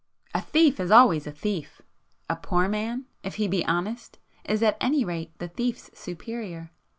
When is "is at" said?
4.45-4.75